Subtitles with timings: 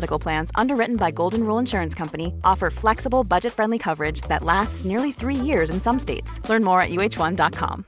[0.00, 4.84] Medical Plans, underwritten by Golden Rule Insurance Company, offer flexible, budget friendly coverage that lasts
[4.84, 6.40] nearly three years in some states.
[6.48, 7.84] Learn more at uh1.com.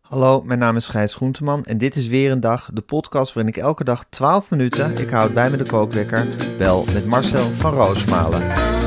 [0.00, 3.52] Hallo, mijn naam is Gijs Groenteman en dit is weer een dag, de podcast waarin
[3.52, 7.74] ik elke dag 12 minuten, ik houd bij me de kookwekker, bel met Marcel van
[7.74, 8.79] Roosmalen.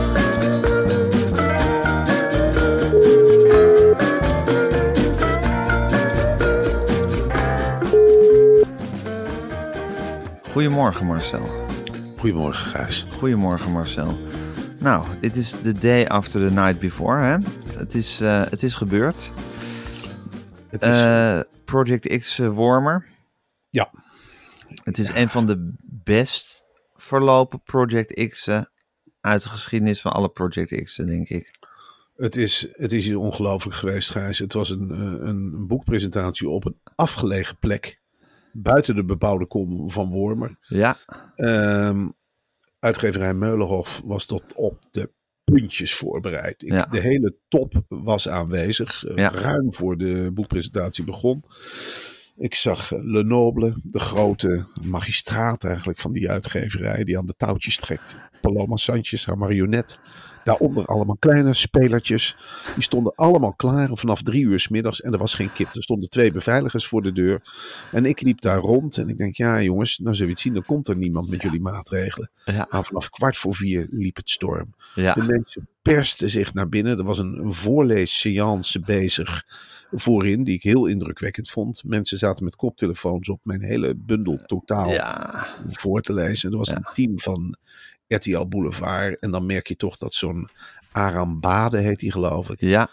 [10.54, 11.66] Goedemorgen Marcel.
[12.18, 13.06] Goedemorgen, Gijs.
[13.12, 14.18] Goedemorgen Marcel.
[14.80, 17.38] Nou, dit is the day after the night before, hè?
[17.78, 19.32] Het is, eh, het is gebeurd.
[20.68, 23.06] Het is, Eh, Project X eh, Warmer.
[23.70, 23.92] ja,
[24.84, 28.70] Het is een van de best verlopen Project X'en
[29.22, 31.52] uit de geschiedenis van alle Project X'en, denk ik.
[32.16, 34.40] het is, het is hier ongelooflijk geweest, Gijs.
[34.40, 34.90] Het was een,
[35.28, 38.02] een boekpresentatie op een afgelegen plek.
[38.54, 40.58] Buiten de bebouwde kom van Wormer.
[40.62, 40.98] Ja,
[41.36, 42.08] Ehm,
[42.80, 45.12] uitgeverij Meulenhof was tot op de
[45.44, 46.64] puntjes voorbereid.
[46.64, 46.86] Ik, Ja.
[46.86, 49.04] De hele top was aanwezig.
[49.06, 49.30] eh, Ja.
[49.32, 51.44] Ruim voor de boekpresentatie begon.
[52.38, 57.78] Ik zag eh, Lenoble, de grote magistraat eigenlijk van die uitgeverij, die aan de touwtjes
[57.78, 58.16] trekt.
[58.42, 60.00] Paloma Sanchez, haar marionet.
[60.44, 62.36] Daaronder allemaal kleine spelertjes.
[62.74, 65.76] Die stonden allemaal klaar vanaf drie uur s middags en er was geen kip.
[65.76, 67.42] Er stonden twee beveiligers voor de deur.
[67.92, 70.54] En ik liep daar rond en ik denk, ja jongens, nou zullen we het zien,
[70.54, 72.30] dan komt er niemand met jullie maatregelen.
[72.46, 74.74] ja, Maar vanaf kwart voor vier liep het storm.
[74.96, 76.98] De mensen persten zich naar binnen.
[76.98, 79.44] Er was een, een voorleesseance bezig
[79.92, 81.84] voorin, die ik heel indrukwekkend vond.
[81.86, 85.48] Mensen zaten met koptelefoons op mijn hele bundel totaal ja.
[85.68, 86.52] voor te lezen.
[86.52, 86.76] Er was Ja.
[86.76, 87.56] een team van
[88.08, 89.20] RTL Boulevard.
[89.20, 90.50] En dan merk je toch dat zo'n
[90.92, 92.60] Aram Bade heet hij geloof ik.
[92.62, 92.90] ja.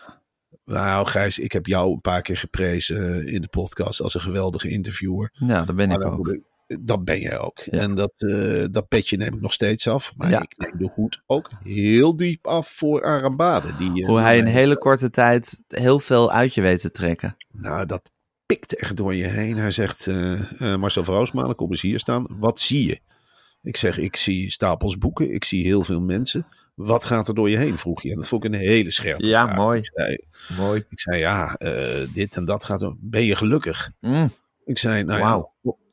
[0.65, 4.69] Nou Gijs, ik heb jou een paar keer geprezen in de podcast als een geweldige
[4.69, 5.33] interviewer.
[5.39, 6.29] Nou, dat ben Maar ik ook.
[6.29, 6.41] ik-
[6.81, 7.59] dat ben jij ook.
[7.65, 7.79] Ja.
[7.79, 10.13] En dat, eh, dat petje neem ik nog steeds af.
[10.17, 10.43] Maar Ja.
[10.43, 13.77] ik neem de hoed ook heel diep af voor Arambade.
[13.77, 16.91] Die, eh, Hoe hij in mij- hele korte tijd heel veel uit je weet te
[16.91, 17.37] trekken.
[17.53, 18.11] Nou, dat
[18.47, 19.57] pikt echt door je heen.
[19.57, 22.27] Hij zegt, eh, Marcel van Roosmalen, kom eens hier staan.
[22.29, 23.01] Wat zie je?
[23.63, 25.35] Ik zeg, ik zie stapels boeken.
[25.35, 26.47] Ik zie heel veel mensen.
[26.75, 28.11] Wat gaat er door je heen, vroeg je.
[28.11, 29.57] En dat vond ik een hele scherpe Ja, vraag.
[29.57, 29.79] mooi.
[29.79, 30.19] Ik zei,
[30.57, 30.85] Mooi.
[30.89, 32.95] ik zei ja, eh, dit en dat gaat er.
[33.01, 33.91] Ben je gelukkig?
[34.01, 34.31] Mm,
[34.65, 35.51] Ik zei, nou ja,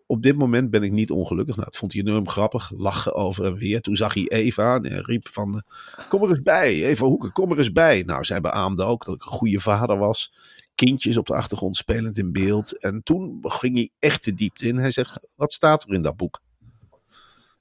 [0.08, 1.56] op- dit moment ben ik niet ongelukkig.
[1.56, 2.72] Nou, dat vond hij enorm grappig.
[2.76, 3.82] Lachen over en weer.
[3.82, 5.64] Toen zag hij Eva en riep van,
[5.98, 6.86] eh, kom er eens bij.
[6.86, 8.04] Eva Hoeken, kom er eens bij.
[8.06, 10.34] Nou, zij beaamde ook dat ik een goede vader was.
[10.76, 12.80] Kindjes op de achtergrond spelend in beeld.
[12.82, 14.78] En toen ging hij echt de diepte in.
[14.78, 16.42] Hij zegt, wat staat er in dat boek?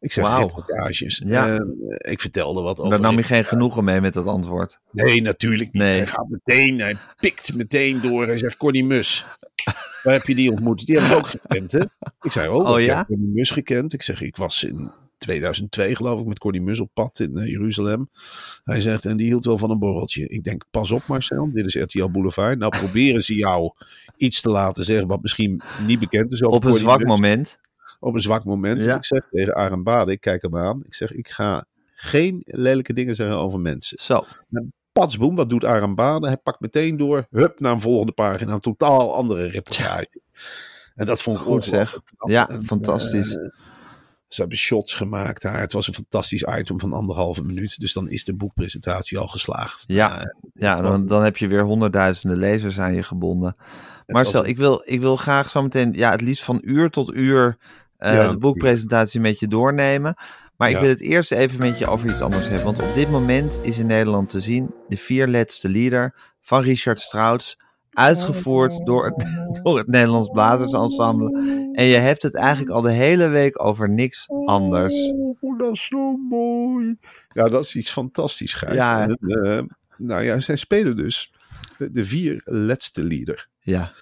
[0.01, 1.23] Ik zeg, reportages.
[1.27, 1.55] Ja.
[1.55, 2.91] En, eh, ik vertelde wat over...
[2.91, 4.79] Daar nam je geen genoegen mee met dat antwoord.
[4.91, 5.83] Nee, natuurlijk niet.
[5.83, 5.97] Nee.
[5.97, 8.27] Hij gaat meteen, hij pikt meteen door.
[8.27, 9.27] Hij zegt, Connie Mus.
[10.03, 10.87] Waar heb je die ontmoet?
[10.87, 11.81] Die heb ik ook gekend, hè?
[12.21, 12.97] Ik zei, oh, Oh, ik ja?
[12.97, 13.93] heb Connie Mus gekend.
[13.93, 17.51] Ik zeg, ik was in 2002 geloof ik met Connie Mus op pad in eh,
[17.51, 18.11] Jeruzalem.
[18.65, 20.29] Hij zegt, en die hield wel van een borreltje.
[20.29, 22.59] Ik denk, pas op Marcel, dit is RTL Boulevard.
[22.59, 23.73] Nou proberen ze jou
[24.17, 26.43] iets te laten zeggen wat misschien niet bekend is.
[26.43, 27.59] over Op een zwak moment.
[28.01, 28.83] Op een zwak moment.
[28.85, 28.89] Ja.
[28.89, 30.81] Dus ik zeg tegen Arend Bade, ik kijk hem aan.
[30.85, 31.65] Ik zeg, ik ga
[31.95, 33.99] geen lelijke dingen zeggen over mensen.
[34.03, 34.25] Zo.
[34.93, 36.27] Patsboom, wat doet Aram Bade?
[36.27, 38.53] Hij pakt meteen door, hup, naar een volgende pagina.
[38.53, 40.21] Een totaal andere reportage.
[40.95, 41.99] En dat vond ik Goed zeg.
[42.27, 43.35] Ja, En, fantastisch.
[43.35, 43.41] eh,
[44.29, 45.61] ze hebben shots gemaakt daar.
[45.61, 47.81] Het was een fantastisch item van anderhalve minuut.
[47.81, 49.85] Dus dan is de boekpresentatie al geslaagd.
[49.87, 50.09] Ja.
[50.09, 53.57] Nou, Ja, dan, dan heb je weer honderdduizenden lezers aan je gebonden.
[54.07, 57.47] Marcel, ik wil, ik wil graag zo meteen, ja, het liefst van uur tot uur
[57.49, 57.57] eh,
[57.99, 60.15] Ja, de boekpresentatie met je doornemen.
[60.57, 62.65] Maar ik wil het eerst even met je over iets anders hebben.
[62.65, 67.57] Want op dit moment is in Nederland te zien de vierletste lieder van Richard Strauss.
[67.91, 69.27] Uitgevoerd door het,
[69.63, 71.41] door het Nederlands Blazersensemble.
[71.73, 74.95] En je hebt het eigenlijk al de hele week over niks anders.
[75.41, 76.97] Oh, dat is zo mooi.
[77.33, 78.75] Ja, dat is iets fantastisch, Gijs.
[78.75, 79.03] Ja.
[79.03, 79.63] En, eh,
[79.97, 81.33] nou ja, zij spelen dus
[81.79, 83.49] de vier laatste lieder.
[83.61, 83.93] Ja,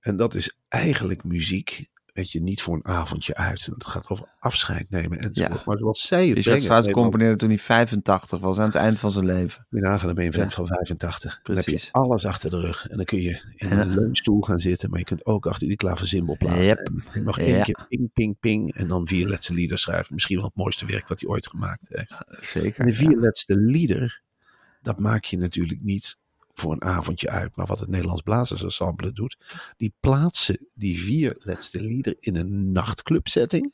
[0.00, 3.64] En dat is eigenlijk muziek weet je, niet voor een avondje uit.
[3.66, 5.58] Het gaat over afscheid nemen enzovoort.
[5.58, 5.62] Ja.
[5.66, 9.10] Maar zoals zij het Richard Strauss componeerde toen hij 85 was, aan het eind van
[9.10, 9.66] zijn leven.
[9.70, 10.56] Je nagaan, dan ben je een vent Ja.
[10.56, 11.40] van 85.
[11.42, 11.84] Dan heb Precies.
[11.84, 12.86] je alles achter de rug.
[12.88, 14.90] En dan kun je in En- een leunstoel gaan zitten.
[14.90, 16.64] Maar je kunt ook achter die klaversymbol plaatsen.
[16.64, 16.90] Yep.
[17.12, 17.62] En nog één Ja.
[17.62, 18.74] keer ping, ping, ping.
[18.74, 20.14] En dan vierletse lieder schrijven.
[20.14, 22.24] Misschien wel het mooiste werk wat hij ooit gemaakt heeft.
[22.40, 22.80] Zeker.
[22.80, 24.22] En de vierletste lieder,
[24.82, 26.18] dat maak je natuurlijk niet
[26.54, 27.56] voor een avondje uit.
[27.56, 29.36] Maar wat het Nederlands Blazersensemble doet,
[29.76, 33.72] die plaatsen die vierletste lieder in een nachtclubsetting.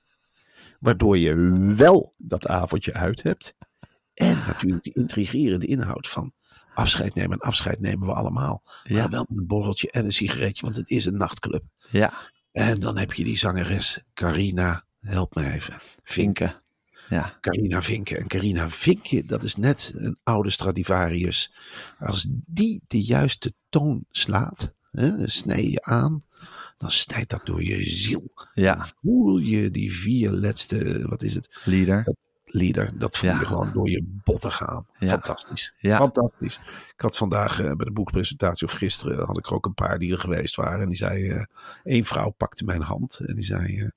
[0.81, 1.35] Waardoor je
[1.77, 3.55] wel dat avondje uit hebt.
[4.15, 6.33] En natuurlijk die intrigerende inhoud van
[6.75, 7.39] afscheid nemen.
[7.39, 8.63] En afscheid nemen we allemaal.
[8.85, 8.99] Ja.
[8.99, 11.63] Maar wel met een borreltje en een sigaretje, want het is een nachtclub.
[11.91, 12.13] Ja,
[12.53, 15.75] En dan heb je die zangeres Carina, help me even.
[16.03, 16.03] Vink.
[16.03, 16.63] Vinken.
[17.09, 18.19] Ja, Carina Vinken.
[18.19, 21.53] En Carina Vinken, dat is net een oude Stradivarius.
[21.99, 26.23] Als die de juiste toon slaat, hè, snij je aan,
[26.79, 28.31] dan snijdt dat door je ziel.
[28.55, 32.15] ja, Voel je die vier laatste, wat is het, leader.
[32.45, 33.39] lieder, dat voel Ja.
[33.41, 34.87] je gewoon door je botten gaan.
[34.99, 35.09] Ja.
[35.09, 35.75] Fantastisch.
[35.79, 35.97] Ja.
[35.97, 36.61] Fantastisch.
[36.95, 39.99] Ik had vandaag eh, bij de boekpresentatie, of gisteren, had ik er ook een paar
[39.99, 40.81] die er geweest waren.
[40.81, 41.45] En die zei, eh
[41.85, 43.89] één vrouw pakte mijn hand en die zei, eh,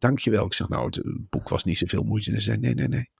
[0.00, 0.46] dankjewel.
[0.46, 2.30] Ik zeg, nou, het, eh, boek was niet zoveel moeite.
[2.30, 3.10] En ze zei, nee, nee, nee.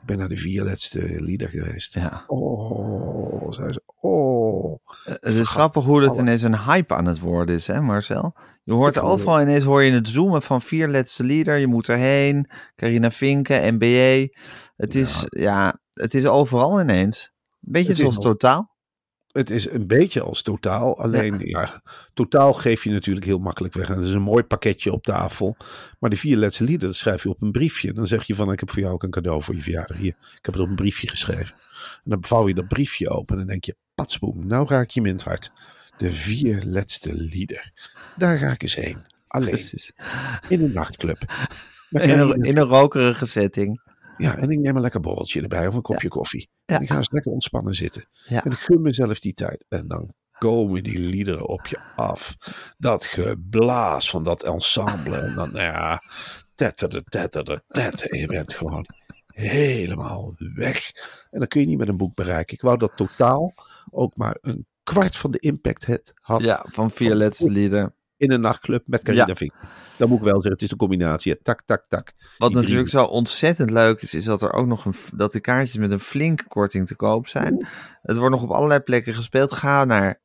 [0.00, 1.94] Ik ben naar de vier laatste lieder geweest.
[1.94, 2.24] Ja.
[2.26, 4.78] Oh, zei ze, oh.
[5.04, 8.34] Het is grappig hoe het ineens een hype aan het worden is, hè Marcel?
[8.64, 11.56] Je hoort overal ineens hoor je het zoomen van vier letste leader.
[11.56, 12.50] Je moet erheen.
[12.76, 14.28] Carina Vinken, NBA.
[14.76, 17.32] Het is, ja, het is overal ineens.
[17.64, 18.75] Een beetje zoals totaal.
[19.36, 20.98] Het is een beetje als totaal.
[20.98, 21.82] Alleen, ja.
[22.14, 23.88] totaal geef je natuurlijk heel makkelijk weg.
[23.88, 25.56] En het is een mooi pakketje op tafel.
[25.98, 27.92] Maar de vier laatste lieden, dat schrijf je op een briefje.
[27.92, 29.96] Dan zeg je van, ik heb voor jou ook een cadeau voor je verjaardag.
[29.96, 31.54] Hier, ik heb het op een briefje geschreven.
[32.04, 35.00] En dan vouw je dat briefje open en dan denk je, patsboem, nou raak je
[35.00, 35.52] me in het hart.
[35.96, 37.72] De vier laatste lieder.
[38.16, 38.98] Daar ga ik eens heen.
[39.26, 39.92] Alleen, Precies.
[40.48, 41.18] in een nachtclub.
[41.90, 43.80] In een, in een rokerige setting.
[44.16, 46.48] Ja, en ik neem een lekker borreltje erbij of een kopje koffie.
[46.64, 48.08] En ik ga eens lekker ontspannen zitten.
[48.26, 49.64] En ik gun mezelf die tijd.
[49.68, 52.36] En dan komen die liederen op je af.
[52.76, 55.16] Dat geblaas van dat ensemble.
[55.16, 56.02] En dan, nou ja,
[56.54, 58.18] tetterde, tetterde, tetterde.
[58.18, 58.86] Je bent gewoon
[59.26, 60.90] helemaal weg.
[61.30, 62.54] En dan kun je niet met een boek bereiken.
[62.54, 63.52] Ik wou dat totaal
[63.90, 67.94] ook maar een kwart van de impact het had Ja, van vier letste leader.
[68.16, 69.34] In een nachtclub met Carina Ja.
[69.34, 69.52] Vink.
[69.96, 71.42] Dan moet ik wel zeggen, het is een combinatie.
[71.42, 72.12] Tak, tak, tak.
[72.38, 75.32] Wat Die natuurlijk drie- zo ontzettend leuk is, is dat er ook nog een, dat
[75.32, 77.66] de kaartjes met een flinke korting te koop zijn.
[78.02, 79.52] Het wordt nog op allerlei plekken gespeeld.
[79.52, 80.20] Ga naar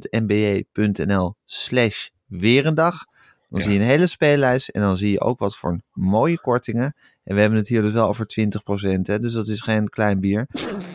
[0.00, 3.04] www.nba.nl slash weerendag.
[3.48, 3.66] Dan Ja.
[3.66, 6.94] zie je een hele speellijst en dan zie je ook wat voor mooie kortingen.
[7.24, 10.20] En we hebben het hier dus wel over 20%, hè, dus dat is geen klein
[10.20, 10.46] bier.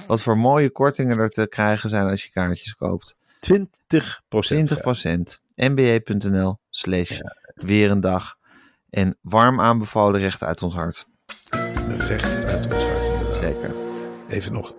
[0.08, 3.16] Wat voor mooie kortingen er te krijgen zijn als je kaartjes koopt.
[3.40, 3.68] 20%
[4.30, 5.40] 20%.
[5.58, 7.20] nba.nl slash
[7.54, 8.36] weerendag.
[8.90, 11.06] En warm aanbevolen recht uit ons hart.
[11.88, 13.06] Recht uit ons hart.
[13.06, 13.36] inderdaad.
[13.36, 13.76] Zeker.
[14.28, 14.78] Even nog 20%.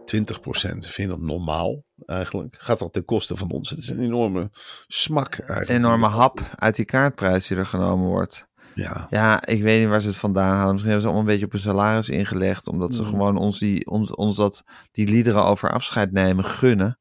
[0.60, 2.56] Vind je dat normaal eigenlijk?
[2.58, 3.70] Gaat dat ten koste van ons?
[3.70, 4.50] Het is een enorme
[4.86, 5.68] smak eigenlijk.
[5.68, 8.46] Enorme hap uit die kaartprijs die er genomen wordt.
[8.74, 10.72] Ja, Ja, ik weet niet waar ze het vandaan halen.
[10.72, 12.68] Misschien hebben ze allemaal een beetje op een salaris ingelegd.
[12.68, 16.98] Omdat ze gewoon ons, die, ons, ons dat, die liederen over afscheid nemen gunnen.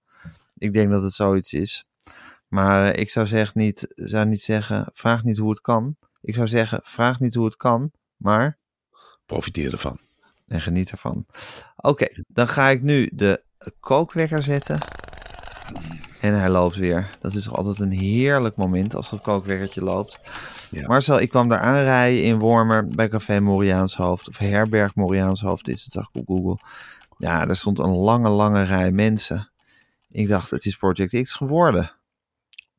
[0.55, 1.85] Ik denk dat het zoiets is.
[2.47, 5.95] Maar eh, ik zou, zeg niet, zou niet zeggen, vraag niet hoe het kan.
[6.21, 8.57] Ik zou zeggen, vraag niet hoe het kan, maar
[9.25, 9.99] profiteer ervan.
[10.47, 11.25] en geniet ervan.
[11.75, 13.43] Oké, dan ga ik nu de
[13.79, 14.79] kookwekker zetten.
[16.21, 17.09] En hij loopt weer.
[17.19, 20.19] Dat is toch altijd een heerlijk moment als dat kookwekkertje loopt.
[20.71, 20.87] Ja.
[20.87, 24.27] Marcel, ik kwam daar aanrijden in Wormer bij Café Moriaanshoofd.
[24.27, 26.59] Of Herberg Moriaanshoofd is het, zag ik op Google.
[27.17, 29.51] Ja, daar stond een lange, lange rij mensen.
[30.09, 31.91] Ik dacht, het is Project X geworden.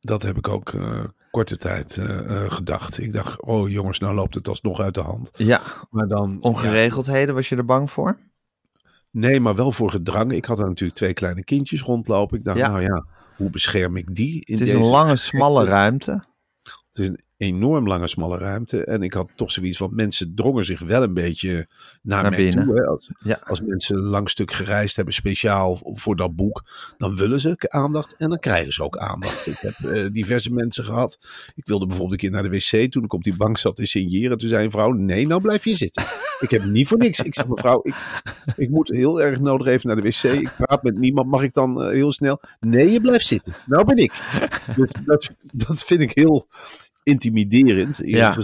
[0.01, 2.99] Dat heb ik ook eh, korte tijd eh, eh, gedacht.
[2.99, 5.31] Ik dacht, oh jongens, nou loopt het alsnog uit de hand.
[5.37, 6.39] Ja, Maar dan...
[6.41, 8.19] ongeregeldheden, was je er bang voor?
[9.11, 10.33] nee, maar wel voor gedrang.
[10.33, 12.39] Ik had daar natuurlijk twee kleine kindjes rondlopen.
[12.39, 12.69] Ik dacht, Ja.
[12.69, 13.05] nou ja,
[13.37, 14.33] hoe bescherm ik die?
[14.35, 14.75] In Het is deze...
[14.75, 16.25] een lange, smalle ruimte.
[16.93, 18.85] Het is een enorm lange, smalle ruimte.
[18.85, 21.53] En ik had toch zoiets van, mensen drongen zich wel een beetje
[22.03, 22.65] naar, Naar mij binnen.
[22.65, 22.75] toe.
[22.75, 22.87] Hè.
[22.87, 23.41] Als, Ja.
[23.45, 26.65] als mensen een lang stuk gereisd hebben, speciaal voor dat boek,
[26.99, 29.47] dan willen ze aandacht en dan krijgen ze ook aandacht.
[29.47, 31.19] Ik heb eh, diverse mensen gehad.
[31.55, 32.91] Ik wilde bijvoorbeeld een keer naar de wc.
[32.93, 35.65] Toen ik op die bank zat te signeren, toen zei een vrouw, nee, nou blijf
[35.65, 36.03] je zitten.
[36.41, 37.21] Ik heb niet voor niks.
[37.21, 37.95] Ik zeg, mevrouw, ik,
[38.57, 40.23] ik moet heel erg nodig even naar de wc.
[40.23, 41.29] Ik praat met niemand.
[41.31, 42.41] Mag ik dan eh, heel snel?
[42.61, 43.57] Nee, je blijft zitten.
[43.67, 44.13] Nou ben ik.
[44.77, 46.49] Dus dat, dat vind ik heel
[47.09, 48.01] intimiderend.
[48.03, 48.37] Ja.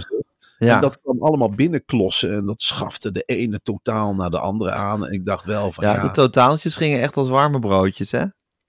[0.57, 2.33] En dat kwam allemaal binnenklossen.
[2.33, 5.05] En dat schafte de ene totaal naar de andere aan.
[5.05, 5.93] En ik dacht wel van ja.
[5.93, 8.25] Ja, de totaaltjes gingen echt als warme broodjes, hè?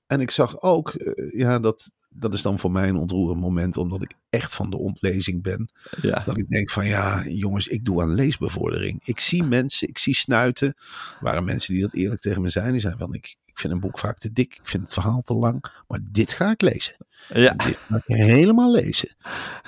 [0.07, 3.77] En ik zag ook eh, ja, dat dat is dan voor mij een ontroerend moment,
[3.77, 5.71] omdat ik echt van de ontlezing ben.
[6.01, 6.23] Ja.
[6.25, 9.01] Dat ik denk van ja, jongens, ik doe aan leesbevordering.
[9.05, 10.69] Ik zie mensen, ik zie snuiten.
[10.69, 12.73] Er waren mensen die dat eerlijk tegen me zijn.
[12.73, 15.23] Die zeiden van ik, ik vind een boek vaak te dik, ik vind het verhaal
[15.23, 16.97] te lang, maar dit ga ik lezen.
[17.29, 17.53] Ja.
[17.53, 19.17] Dit ga ik helemaal lezen.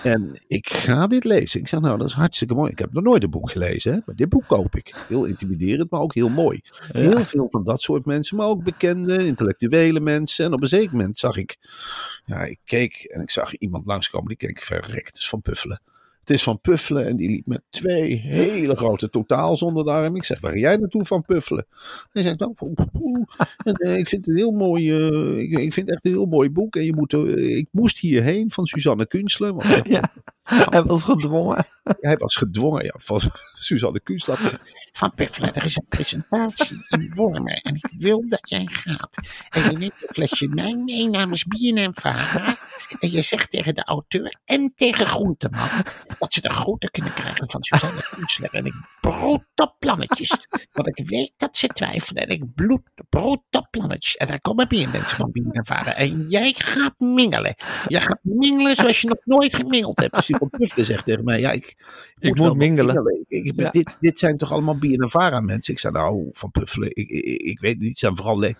[0.03, 1.61] En ik ga dit lezen.
[1.61, 2.71] Ik zeg nou, dat is hartstikke mooi.
[2.71, 3.99] Ik heb nog nooit een boek gelezen, hè?
[4.07, 4.95] maar dit boek koop ik.
[5.09, 6.61] Heel intimiderend, maar ook heel mooi.
[6.89, 10.45] Heel veel van dat soort mensen, maar ook bekende, intellectuele mensen.
[10.45, 11.57] En op een zeker moment zag ik,
[12.25, 15.81] ja, ik keek en ik zag iemand langskomen, die keek verrekt, het is van Puffelen.
[16.29, 20.17] Het is van Puffelen en die liep met twee hele grote totaals onder de arm.
[20.17, 21.67] Ik zeg, waar ga jij naartoe van Puffelen?
[22.13, 23.27] Hij zegt, nou, poe, poe, poe.
[23.65, 26.27] En, eh, ik vind het een heel mooi, eh, ik, ik vind echt een heel
[26.27, 26.77] mooi boek.
[26.77, 29.55] En je moet, eh, ik moest hierheen van Suzanne Kunstler.
[29.55, 30.13] Want Ja.
[30.49, 31.67] Hij was gedwongen.
[32.01, 33.21] hij was gedwongen ja, van
[33.55, 34.59] Suzanne zegt,
[34.93, 39.19] Van Puffelen, er is een presentatie in Wormer en ik wil dat jij gaat.
[39.49, 42.57] En je neemt een flesje wijn mee namens BNM Vara.
[43.01, 45.69] En je zegt tegen de auteur en tegen Groenteman
[46.19, 48.55] dat ze de groeten kunnen krijgen van Suzanne Kunstler.
[48.55, 50.37] En ik broed op plannetjes.
[50.73, 54.17] Want ik weet dat ze twijfelen en ik bloed, broed op plannetjes.
[54.17, 55.95] En daar komen meer mensen van BNM Vara.
[55.95, 57.55] En jij gaat mingelen.
[57.89, 60.29] Jij gaat mingelen zoals je nog nooit gemingeld hebt.
[60.39, 61.77] Van Puffelen zegt tegen mij, ja, ik,
[62.19, 63.25] moet mingelen.
[63.29, 63.71] Ik, ik, Ja.
[63.71, 65.73] dit, dit zijn toch allemaal BNNVARA mensen?
[65.73, 67.09] Ik zei, nou, van Puffelen, ik,
[67.41, 68.57] ik, weet niet, het zijn vooral leeg.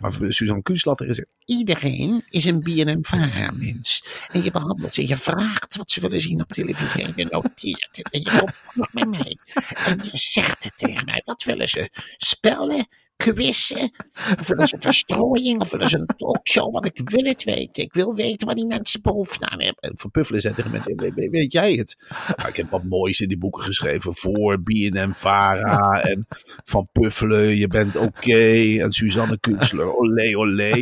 [0.00, 4.04] Maar Suzanne Kunstlatter is Iedereen is een BNM-VARA-mens.
[4.32, 5.08] En je behandelt ze.
[5.08, 7.02] Je vraagt wat ze willen zien op televisie.
[7.02, 8.10] En je noteert het.
[8.10, 9.38] En je komt bij mij.
[9.74, 11.22] En je zegt het tegen mij.
[11.24, 11.88] Wat willen ze?
[12.16, 12.86] Spellen?
[13.22, 13.90] Quizzen?
[14.38, 15.60] Of willen ze verstrooiing?
[15.60, 16.72] Of willen ze een talkshow?
[16.72, 17.82] Want ik wil het weten.
[17.82, 19.82] Ik wil weten waar die mensen behoefte aan hebben.
[19.82, 21.96] En Van Puffelen zei tegen mij, weet, jij het?
[22.36, 26.26] Nou, ik heb wat moois in die boeken geschreven voor BNM-VARA en
[26.64, 28.78] Van Puffelen, je bent oké.
[28.80, 30.72] En Suzanne Kunstler, olé, olé.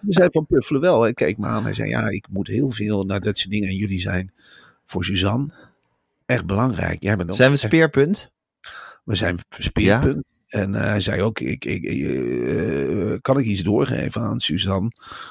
[0.00, 1.02] Die zei Van Puffelen wel.
[1.02, 1.64] Hij keek me aan.
[1.64, 3.68] Hij zei, ja, ik moet heel veel naar dat soort dingen.
[3.68, 4.32] En jullie zijn
[4.86, 5.52] voor Suzanne
[6.26, 7.02] echt belangrijk.
[7.02, 8.30] Jij bent ook Zijn we speerpunt?
[9.04, 10.24] We zijn speerpunt.
[10.52, 14.90] En eh, hij zei ook, ik, ik, eh, kan ik iets doorgeven aan Suzanne?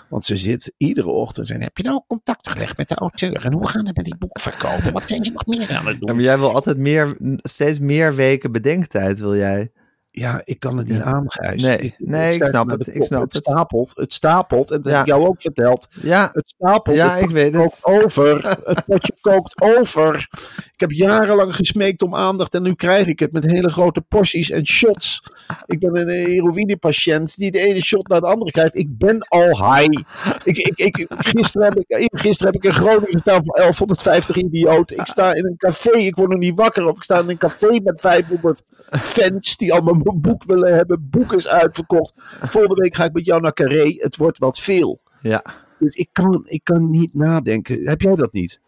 [0.09, 3.45] Want ze zit iedere ochtend en Heb je nou contact gelegd met de auteur?
[3.45, 4.93] En hoe gaan het met die boek verkopen?
[4.93, 6.15] Wat zijn ze nog meer aan het Ja, doen?
[6.15, 9.71] maar jij wil altijd meer, steeds meer weken bedenktijd, wil jij?
[10.13, 11.03] Ja, ik kan het niet Ja.
[11.03, 11.25] aan,
[11.55, 13.33] Nee, nee, ik snap het, ik snap het.
[13.33, 13.43] het.
[13.43, 14.71] stapelt, het stapelt.
[14.71, 14.97] En dat Ja.
[14.97, 15.87] heb ik jou ook verteld.
[16.01, 16.95] Ja, Het stapelt.
[16.95, 17.79] Ja, het ik weet het.
[17.81, 18.57] kookt over.
[18.63, 20.27] Het potje kookt over.
[20.73, 24.49] Ik heb jarenlang gesmeekt om aandacht en nu krijg ik het met hele grote porties
[24.49, 25.23] en shots.
[25.65, 28.75] Ik ben een heroïnepatiënt die de ene shot naar de andere krijgt.
[28.75, 29.99] Ik ben al high.
[30.43, 34.97] Ik, ik, ik, gisteren, heb ik, gisteren heb ik in Groningen gestaan voor 1150 idioten.
[34.97, 36.85] Ik sta in een café, ik word nog niet wakker.
[36.87, 41.07] Of ik sta in een café met 500 fans die allemaal mijn boek willen hebben.
[41.09, 42.13] Boek is uitverkocht.
[42.49, 43.95] Volgende week ga ik met jou naar Carré.
[43.97, 44.99] Het wordt wat veel.
[45.21, 45.43] ja.
[45.79, 47.87] Dus ik kan, ik kan niet nadenken.
[47.87, 48.61] Heb jij dat niet?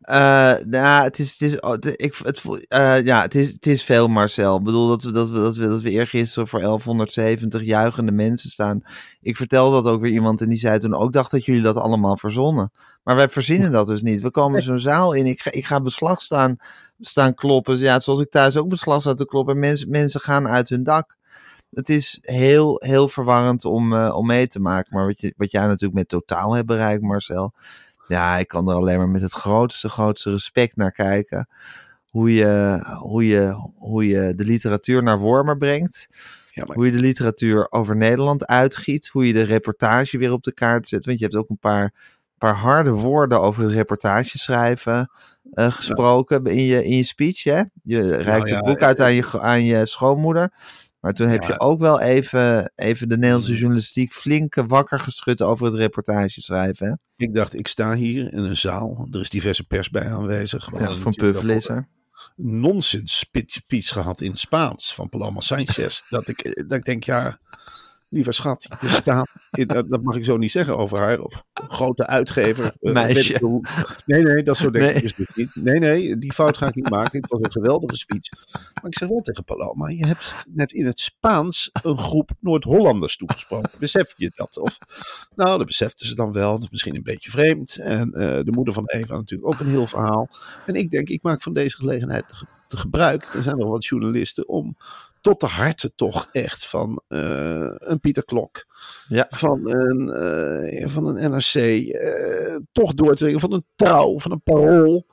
[0.00, 3.84] Eh, nou, het is, het is, oh, ik, het, eh, ja, het is, het is
[3.84, 4.56] veel, Marcel.
[4.56, 8.50] Ik bedoel, dat we, dat we, dat we, dat we eergisteren voor 1170 juichende mensen
[8.50, 8.82] staan.
[9.20, 11.76] Ik vertelde dat ook weer iemand en die zei toen ook, dacht dat jullie dat
[11.76, 12.72] allemaal verzonnen.
[13.02, 14.20] Maar wij verzinnen dat dus niet.
[14.20, 16.56] We komen zo'n zaal in, ik ga, ik ga beslag staan,
[17.00, 17.78] staan kloppen.
[17.78, 19.54] Ja, zoals ik thuis ook beslag sta te kloppen.
[19.54, 21.16] En mensen, mensen gaan uit hun dak.
[21.70, 24.96] Het is heel, heel verwarrend om, eh, om mee te maken.
[24.96, 27.52] Maar wat, je, wat jij natuurlijk met totaal hebt bereikt, Marcel.
[28.08, 31.48] Ja, ik kan er alleen maar met het grootste, grootste respect naar kijken.
[32.04, 36.08] Hoe je, hoe je, hoe je de literatuur naar Wormer brengt.
[36.52, 39.08] Ja, maar Hoe je de literatuur over Nederland uitgiet.
[39.08, 41.04] Hoe je de reportage weer op de kaart zet.
[41.04, 41.94] Want je hebt ook een paar,
[42.38, 45.10] paar harde woorden over het reportage schrijven
[45.50, 47.42] eh, gesproken in, je, in je speech.
[47.42, 47.62] Hè?
[47.82, 50.52] Je reikt ja, het boek eh, uit aan je, aan je schoonmoeder.
[51.00, 53.56] Maar toen heb je ook wel even, even de Nederlandse Mm.
[53.58, 56.86] journalistiek flink wakker geschud over het reportage schrijven.
[56.86, 57.24] Hè?
[57.24, 59.08] ik dacht, ik sta hier in een zaal.
[59.10, 60.64] Er is diverse pers bij aanwezig.
[60.64, 61.14] Van
[61.68, 61.88] er.
[62.36, 66.02] nonsens speech speech gehad in Spaans van Paloma Sanchez.
[66.08, 67.38] dat, ik, dat ik denk, ja,
[68.10, 71.20] lieve schat, je staat, in, dat mag ik zo niet zeggen over haar.
[71.20, 72.74] Of grote uitgever.
[72.80, 73.34] eh, Meisje.
[73.34, 73.40] ik.
[74.06, 75.02] Nee, nee, dat soort denk Nee.
[75.02, 75.50] dus niet.
[75.54, 77.20] Nee, nee, die fout ga ik niet maken.
[77.20, 78.28] Het was een geweldige speech.
[78.52, 83.16] Maar ik zeg wel tegen Paloma, je hebt net in het Spaans een groep Noord-Hollanders
[83.16, 83.70] toegesproken.
[83.78, 84.58] Besef je dat?
[84.58, 84.78] Of,
[85.34, 86.66] nou, dat besefte ze dan wel.
[86.70, 87.76] Misschien een beetje vreemd.
[87.76, 90.28] En eh, de moeder van Eva natuurlijk ook een heel verhaal.
[90.66, 93.34] En ik denk, ik maak van deze gelegenheid te, te gebruik.
[93.34, 94.76] Er zijn nog wat journalisten om
[95.20, 98.66] tot de harten toch echt van eh, een Pieter Klok.
[99.08, 99.26] Ja.
[99.28, 101.54] Van een, eh, van een NRC.
[101.54, 105.06] eh, toch door te dringen van een trouw, van een parool.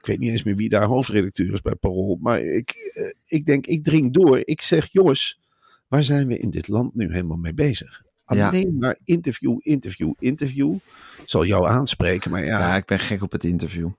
[0.00, 2.18] Ik weet niet eens meer wie daar hoofdredacteur is bij Parool.
[2.20, 2.92] Maar ik,
[3.26, 4.40] ik denk, ik dring door.
[4.44, 5.40] Ik zeg, jongens,
[5.88, 8.02] waar zijn we in dit land nu helemaal mee bezig?
[8.26, 8.48] Ja.
[8.48, 10.74] Alleen maar interview, interview, interview.
[11.18, 13.90] Het zal jou aanspreken, maar ja, Ja, ik ben gek op het interview.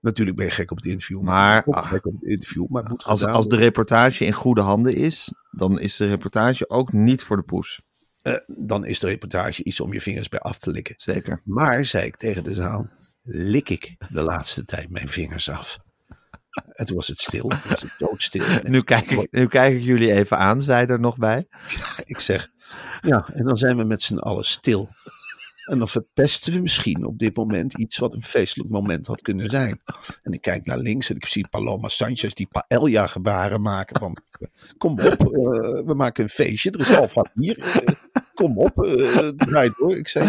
[0.00, 1.20] Natuurlijk ben je gek op het interview.
[1.20, 4.60] Maar, ah, gek op het interview, maar het moet Als, als de reportage in goede
[4.60, 7.80] handen is, dan is de reportage ook niet voor de poes.
[8.22, 10.94] Eh, dan is de reportage iets om je vingers bij af te likken.
[10.96, 11.40] Zeker.
[11.44, 12.88] Maar, zei ik tegen de zaal,
[13.22, 15.78] lik ik de laatste tijd mijn vingers af.
[16.72, 18.44] En toen was het stil, toen was het doodstil.
[18.62, 21.46] Nu kijk, ik, nu kijk ik jullie even aan, zij er nog bij.
[22.04, 22.48] ik zeg,
[23.00, 24.88] ja, en dan zijn we met z'n allen stil.
[25.68, 29.50] En dan verpesten we misschien op dit moment iets wat een feestelijk moment had kunnen
[29.50, 29.80] zijn.
[30.22, 34.16] En ik kijk naar links en ik zie Paloma Sanchez die paella gebaren maken van...
[34.78, 37.58] Kom op, eh, we maken een feestje, er is alfa hier.
[37.58, 37.94] eh,
[38.34, 39.96] kom op, eh draai door.
[39.96, 40.28] Ik zei,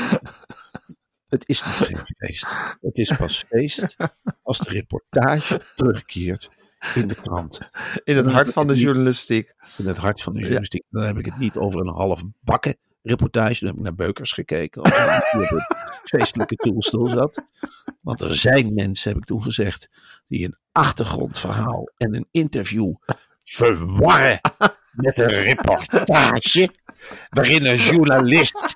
[1.27, 2.47] het is nog geen feest.
[2.81, 3.95] Het is pas feest
[4.43, 6.49] als de reportage terugkeert
[6.95, 7.59] in de krant.
[8.03, 9.53] In het hart van de journalistiek.
[9.77, 10.83] In het hart van de journalistiek.
[10.89, 13.59] Dan heb ik het niet over een half bakken reportage.
[13.59, 14.81] Dan heb ik naar Beukers gekeken.
[14.81, 15.65] Als hij op een
[16.17, 17.43] feestelijke toelstoel zat.
[18.01, 19.89] Want er zijn mensen, heb ik toen gezegd,
[20.27, 22.93] die een achtergrondverhaal en een interview
[23.43, 24.39] verwarren
[24.91, 26.69] met een reportage.
[27.29, 28.75] Waarin een journalist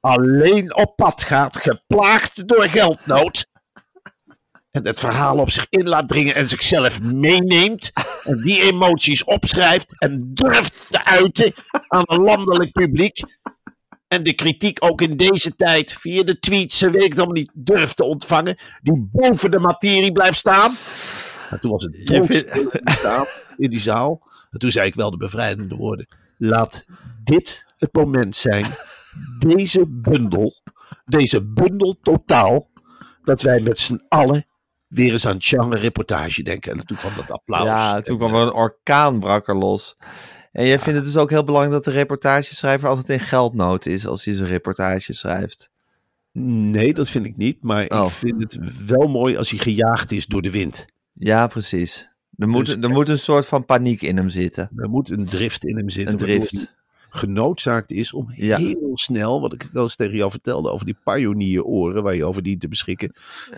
[0.00, 3.46] alleen op pad gaat, geplaagd door geldnood.
[4.70, 7.92] En het verhaal op zich in laat dringen en zichzelf meeneemt.
[8.24, 11.52] En die emoties opschrijft en durft te uiten
[11.88, 13.38] aan een landelijk publiek.
[14.08, 17.96] En de kritiek ook in deze tijd via de tweets, en weet ik niet, durft
[17.96, 18.56] te ontvangen.
[18.82, 20.76] Die boven de materie blijft staan.
[21.50, 24.22] En toen was het doodstil in die zaal- in die zaal.
[24.50, 26.08] En toen zei ik wel de bevrijdende woorden.
[26.36, 26.84] Laat
[27.24, 28.66] dit het moment zijn.
[29.38, 30.52] Deze bundel.
[31.04, 32.70] Deze bundel totaal.
[33.24, 34.46] Dat wij met z'n allen
[34.86, 36.72] weer eens aan genre reportage denken.
[36.72, 37.64] En toen kwam dat applaus.
[37.64, 39.96] Ja, toen En, kwam er een orkaan brak er los.
[40.52, 44.06] En jij vindt het dus ook heel belangrijk dat de reportageschrijver altijd in geldnood is
[44.06, 45.70] als hij zijn reportage schrijft.
[46.32, 47.62] Nee, dat vind ik niet.
[47.62, 48.04] Maar Oh.
[48.04, 50.86] ik vind het wel mooi als hij gejaagd is door de wind.
[51.12, 52.08] Ja, precies.
[52.36, 54.70] Er moet, Dus- er moet een soort van paniek in hem zitten.
[54.76, 56.12] Er moet een drift in hem zitten.
[56.12, 56.76] Een drift.
[57.10, 58.56] genoodzaakt is om Ja.
[58.56, 62.42] heel snel, wat ik wel eens tegen jou vertelde over die pionieroren waar je over
[62.42, 63.10] dient te beschikken.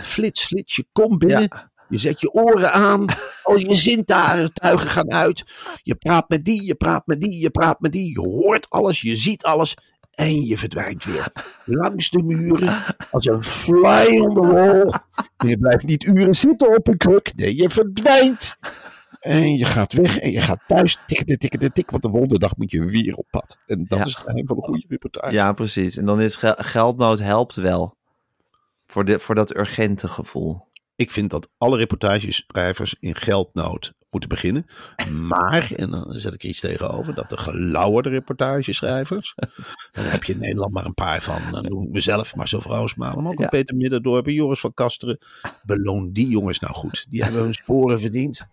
[0.02, 1.46] Flits, flits, je komt binnen.
[1.50, 1.69] Ja.
[1.90, 3.04] Je zet je oren aan,
[3.42, 5.44] al je zintuigen gaan uit.
[5.82, 8.10] Je praat met die, je praat met die, je praat met die.
[8.12, 9.76] Je hoort alles, je ziet alles
[10.10, 11.32] en je verdwijnt weer.
[11.64, 14.92] Langs de muren, als een fly on the wall.
[15.50, 17.32] Je blijft niet uren zitten op een kruk.
[17.36, 18.56] Nee, je verdwijnt.
[19.20, 21.90] En je gaat weg en je gaat thuis tikken, tikken, tik.
[21.90, 23.56] Want de volgende dag moet je weer op pad.
[23.66, 24.04] En dat Ja.
[24.04, 25.32] is het geheim van een goede reportage.
[25.34, 25.96] Ja, precies.
[25.96, 27.96] En dan is gel- geldnood helpt wel.
[28.86, 30.68] Voor, de, voor dat urgente gevoel.
[31.00, 34.66] Ik vind dat alle reportageschrijvers in geldnood moeten beginnen.
[35.20, 39.34] Maar, en dan zet ik er iets tegenover, dat de gelauwerde reportageschrijvers.
[39.92, 41.42] daar heb je in Nederland maar een paar van.
[41.50, 43.48] Dan noem ik mezelf, Marcel Vroosmalen, maar ook Ja.
[43.48, 45.18] Peter Middendorp en Joris van Kasteren.
[45.64, 47.06] Beloon die jongens nou goed.
[47.08, 48.46] Die hebben hun sporen verdiend.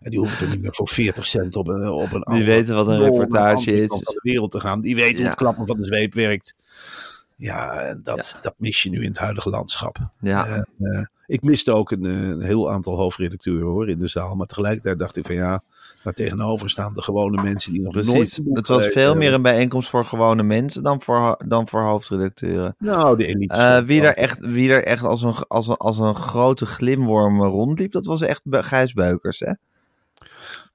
[0.00, 2.74] En die hoeven toch niet meer voor 40 cent op een, op een Die weten
[2.74, 3.88] wat een reportage is.
[3.88, 4.80] van de wereld te gaan.
[4.80, 6.54] Die weten hoe het klappen van de zweep werkt.
[7.36, 9.96] Ja, dat, dat mis je nu in het huidige landschap.
[10.20, 10.46] Ja.
[10.46, 14.34] Eh, eh, ik miste ook een, eh, een heel aantal hoofdredacteuren hoor in de zaal.
[14.36, 15.62] Maar tegelijkertijd dacht ik van ja,
[16.02, 18.42] daar tegenover staan de gewone mensen die nog nooit Precies.
[18.42, 19.34] boek Het was gelezen veel meer hebben.
[19.50, 22.74] een bijeenkomst voor gewone mensen dan voor, dan voor hoofdredacteuren.
[22.78, 23.54] Nou, de elite.
[23.54, 27.42] Eh, wie, er echt, wie er echt als een, als, een, als een grote glimworm
[27.42, 29.52] rondliep, dat was echt Be- Gijs Beukers, hè?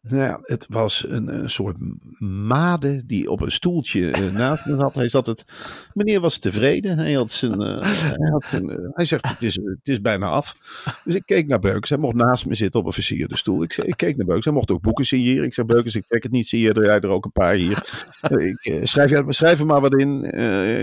[0.10, 1.76] Nou ja, het was een, een soort
[2.20, 4.96] made die op een stoeltje eh, naast me zat.
[4.96, 5.46] Hij zat het.
[5.94, 6.98] Meneer was tevreden.
[6.98, 7.62] Hij had zijn.
[7.62, 10.56] eh, hij, had zijn eh, hij zegt: het is, het is bijna af.
[11.04, 11.89] Dus ik keek naar Beukers.
[11.89, 13.63] Hij mocht naast me zitten op een versierde stoel.
[13.63, 14.46] Ik, ik keek naar Beukers.
[14.46, 15.46] Hij mocht ook boeken signeren.
[15.46, 16.48] Ik zei: Beukers, ik trek het niet.
[16.48, 18.08] Signeer jij er ook een paar hier.
[18.38, 20.22] Ik, schrijf, jij, schrijf er maar wat in.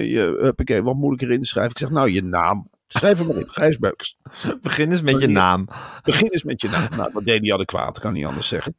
[0.08, 1.72] Je, huppakee, wat moet ik erin schrijven?
[1.72, 2.70] Ik zeg: Nou, je naam.
[2.92, 3.48] Schrijf er maar in.
[3.50, 4.16] Gijs Beukers.
[4.62, 5.68] Begin eens met je naam.
[6.02, 6.88] Begin eens met je naam.
[6.96, 8.74] Nou, dat deed hij adequaat, kan niet anders zeggen.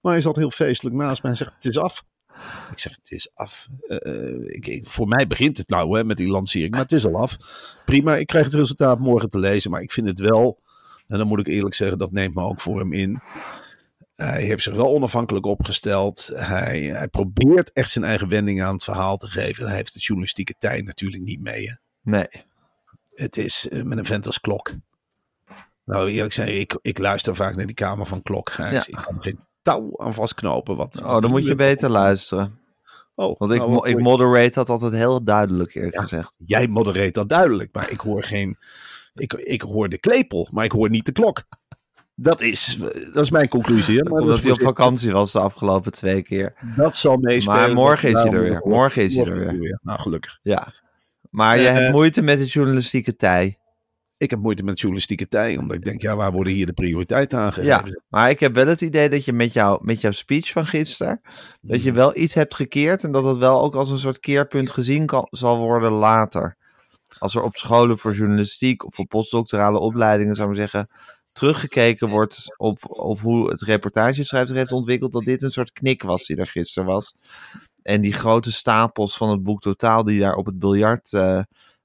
[0.00, 2.02] Maar hij zat heel feestelijk naast mij en zegt, het is af.
[2.70, 3.66] Ik zeg, het is af.
[3.86, 6.92] Eh, eh, ik, ik- voor mij begint het nou hè, met die lancering, maar het
[6.92, 7.36] is al af.
[7.84, 9.70] Prima, ik krijg het resultaat morgen te lezen.
[9.70, 10.62] Maar ik vind het wel,
[11.06, 13.20] en dan moet ik eerlijk zeggen, dat neemt me ook voor hem in.
[14.14, 16.30] Hij heeft zich wel onafhankelijk opgesteld.
[16.34, 19.62] Hij, hij probeert echt zijn eigen wending aan het verhaal te geven.
[19.62, 21.68] En hij heeft de journalistieke tijd natuurlijk niet mee.
[21.68, 21.74] Hè.
[22.02, 22.28] Nee.
[23.18, 24.70] Het is eh, met een vent als klok.
[25.84, 28.50] Nou, eerlijk zeggen, ik, ik luister vaak naar die kamer van klok.
[28.56, 28.86] Ja.
[28.86, 30.76] Ik kan geen touw aan vastknopen.
[30.76, 32.58] Wat, Oh, dan moet je beter luisteren.
[33.14, 36.02] Oh, Want ik, nou, mo- ik moderate dat altijd heel duidelijk, eerlijk Ja.
[36.02, 36.32] gezegd.
[36.36, 38.56] Jij modereert dat duidelijk, maar ik hoor geen.
[39.14, 41.42] Ik, ik hoor de klepel, maar ik hoor niet de klok.
[42.14, 42.76] Dat is,
[43.14, 43.96] dat is mijn conclusie.
[43.96, 44.02] Hè?
[44.02, 46.54] Maar dat, Omdat hij op vakantie was de afgelopen twee keer.
[46.76, 47.58] dat zal meespelen.
[47.60, 48.60] Maar morgen is hij er weer.
[48.64, 49.78] Morgen is hij er weer.
[49.82, 50.38] Nou, gelukkig.
[50.42, 50.72] Ja.
[51.30, 53.58] Maar je Eh, hebt moeite met de journalistieke tij.
[54.16, 57.38] Ik heb moeite met journalistieke tij, omdat ik denk, ja, waar worden hier de prioriteiten
[57.38, 57.64] aangegeven?
[57.68, 60.66] Ja, maar ik heb wel het idee dat je met, jou, met jouw speech van
[60.66, 61.20] gisteren,
[61.60, 64.70] dat je wel iets hebt gekeerd en dat het wel ook als een soort keerpunt
[64.70, 66.56] gezien kan, zal worden later.
[67.18, 70.88] Als er op scholen voor journalistiek of voor postdoctorale opleidingen, zou ik zeggen,
[71.32, 76.26] teruggekeken wordt op, op hoe het reportageschrijver heeft ontwikkeld, dat dit een soort knik was
[76.26, 77.14] die er gisteren was.
[77.88, 81.40] En die grote stapels van het boek Totaal die daar op het biljart eh,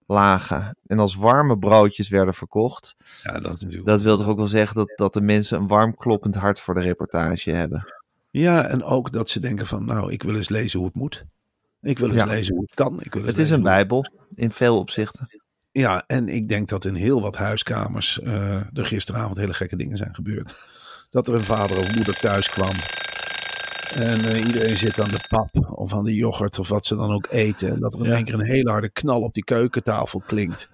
[0.07, 2.95] lagen en als warme broodjes werden verkocht.
[3.23, 3.85] Ja, dat natuurlijk.
[3.85, 6.73] Dat wil toch ook wel zeggen dat, dat de mensen een warm kloppend hart voor
[6.73, 7.93] de reportage hebben.
[8.29, 11.25] Ja, en ook dat ze denken van, nou, ik wil eens lezen hoe het moet.
[11.81, 12.25] Ik wil eens Ja.
[12.25, 13.01] lezen hoe het kan.
[13.01, 15.27] Ik wil Het is een bijbel, in veel opzichten.
[15.71, 19.97] Ja, en ik denk dat in heel wat huiskamers eh, er gisteravond hele gekke dingen
[19.97, 20.55] zijn gebeurd.
[21.09, 22.73] Dat er een vader of moeder thuis kwam.
[23.95, 27.11] En eh, iedereen zit aan de pap of aan de yoghurt of wat ze dan
[27.11, 27.69] ook eten.
[27.73, 28.15] En dat er in Ja.
[28.15, 30.69] één keer een hele harde knal op die keukentafel klinkt.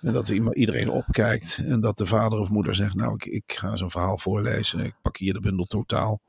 [0.00, 1.60] En dat iedereen opkijkt.
[1.66, 4.80] En dat de vader of moeder zegt: Nou, ik, ik ga zo'n verhaal voorlezen.
[4.80, 6.20] Ik pak hier de bundel totaal.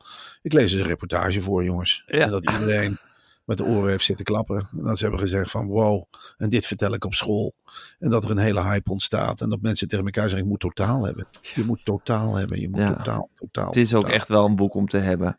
[0.42, 2.04] Ik lees eens een reportage voor, jongens.
[2.06, 2.20] Ja.
[2.20, 2.98] En dat iedereen
[3.46, 4.68] met de oren heeft zitten klappen.
[4.78, 6.04] En dat ze hebben gezegd: van wow,
[6.38, 7.54] en dit vertel ik op school.
[8.00, 9.42] En dat er een hele hype ontstaat.
[9.42, 11.28] En dat mensen tegen elkaar zeggen: Je moet totaal hebben.
[11.56, 12.60] Je moet totaal hebben.
[12.62, 12.94] Je moet Ja.
[12.94, 13.66] totaal, totaal.
[13.66, 15.38] Het is ook echt wel een boek om te hebben.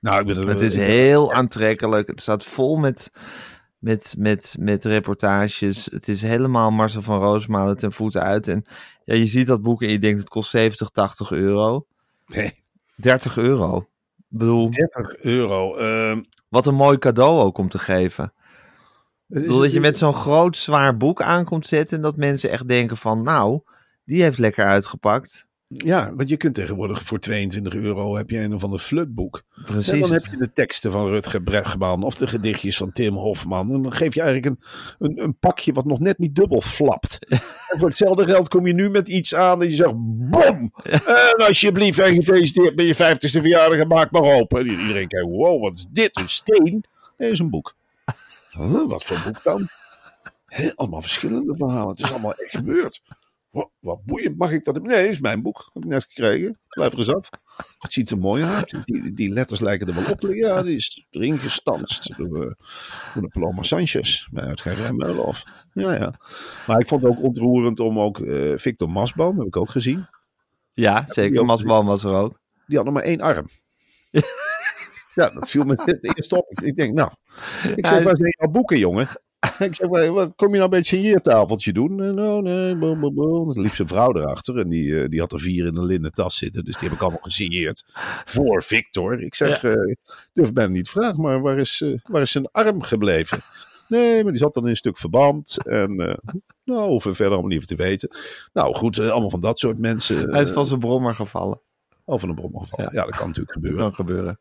[0.00, 2.08] Nou, ik ben er, Het is ben- heel aantrekkelijk.
[2.08, 3.12] Het staat vol met,
[3.78, 5.84] met, met, met reportages.
[5.84, 8.48] Het is helemaal Marcel van Roosmalen ten voeten uit.
[8.48, 8.64] En
[9.04, 11.86] ja, je ziet dat boek en je denkt het kost 70, 80 euro.
[12.26, 13.78] Nee, 30 euro.
[14.18, 15.76] Ik bedoel, 30 euro.
[15.76, 18.32] ehm, wat een mooi cadeau ook om te geven.
[19.28, 22.68] Ik bedoel dat je met zo'n groot zwaar boek aankomt zetten en dat mensen echt
[22.68, 23.60] denken van nou,
[24.04, 25.48] die heeft lekker uitgepakt.
[25.76, 29.42] Ja, want je kunt tegenwoordig voor 22 euro heb je een of ander flutboek.
[29.64, 29.92] Precies.
[29.92, 33.72] En dan heb je de teksten van Rutger Bregman of de gedichtjes van Tim Hofman.
[33.72, 34.66] En dan geef je eigenlijk een,
[35.08, 37.18] een, een pakje wat nog net niet dubbel flapt.
[37.28, 40.72] En voor hetzelfde geld kom je nu met iets aan en je zegt bom!
[41.38, 44.58] En alsjeblieft en gefeliciteerd met je 50ste verjaardag en maak maar open.
[44.58, 46.16] En iedereen kijkt, wow, wat is dit?
[46.18, 46.72] Een steen?
[46.72, 46.82] Nee,
[47.16, 47.74] dat is een boek.
[48.50, 49.68] Huh, wat voor boek dan?
[50.74, 51.88] Allemaal verschillende verhalen.
[51.88, 53.00] Het is allemaal echt gebeurd.
[53.50, 54.82] Wat, wat boeiend, mag ik dat?
[54.82, 55.70] Nee, is mijn boek.
[55.72, 56.58] Heb ik net gekregen.
[56.68, 57.28] Blijf er eens af.
[57.78, 58.80] Het ziet er mooi uit.
[58.84, 60.34] Die, die letters lijken er wel op te.
[60.34, 62.52] Ja, die is erin gestanst door, eh,
[63.14, 64.26] door de Paloma Sanchez.
[64.30, 65.42] Bij uitgeverij Meulhof.
[65.72, 66.14] Ja, ja.
[66.66, 70.06] Maar ik vond het ook ontroerend om ook eh, Victor Masboom, heb ik ook gezien.
[70.72, 71.44] Ja, zeker.
[71.44, 72.40] Masboom was er ook.
[72.66, 73.46] Die had nog maar één arm.
[75.14, 76.60] ja, dat viel me het eerst op.
[76.62, 77.10] Ik denk, nou.
[77.76, 79.08] Ik zeg, Ja, zijn jouw boeken, jongen?
[79.58, 82.02] Ik zeg, "Waar- wat kom je nou bij het signeertafeltje doen?
[82.02, 82.78] En, nou, nee.
[82.78, 86.12] Dan liep zijn vrouw erachter en die, eh, die had er vier in een linnen
[86.12, 86.64] tas zitten.
[86.64, 87.84] Dus die heb ik allemaal gesigneerd
[88.24, 89.22] voor Victor.
[89.22, 89.98] Ik zeg, eh, ik
[90.32, 93.38] durf bijna niet te vragen, maar waar is, eh, waar is zijn arm gebleven?
[93.88, 95.64] Nee, maar die zat dan in een stuk verband.
[95.66, 96.14] En eh,
[96.64, 98.08] nou, hoeven verder allemaal niet even te weten.
[98.52, 100.30] Nou goed, eh, allemaal van dat soort mensen.
[100.30, 101.60] Hij is eh, van zijn brommer gevallen.
[102.10, 102.94] Over een brom gevallen.
[102.94, 103.04] Ja.
[103.04, 103.80] dat kan natuurlijk Dat gebeuren.
[103.80, 104.38] kan gebeuren.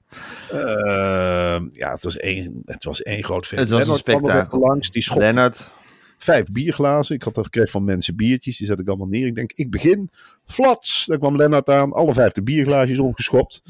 [0.52, 3.62] Ehm, ja, het was één, het was één groot feest.
[3.62, 4.60] Het was een Lennart spektakel.
[4.60, 5.70] Langs, die schopte Lennart,
[6.18, 7.16] vijf bierglazen.
[7.16, 8.58] Ik had er gekregen van mensen biertjes.
[8.58, 9.28] Die zet ik allemaal neer.
[9.28, 10.10] Ik denk, ik begin.
[10.46, 11.06] Flats.
[11.06, 11.94] Daar kwam Lennart aan.
[11.94, 13.62] Alle vijf de bierglaasjes omgeschopt.